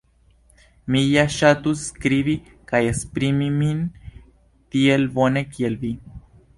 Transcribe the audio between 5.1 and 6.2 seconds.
bone kiel vi.